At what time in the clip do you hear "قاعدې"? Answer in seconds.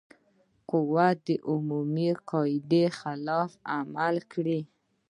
2.29-2.83